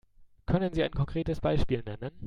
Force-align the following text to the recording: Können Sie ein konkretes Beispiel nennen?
Können 0.47 0.73
Sie 0.73 0.81
ein 0.81 0.89
konkretes 0.89 1.41
Beispiel 1.41 1.81
nennen? 1.83 2.09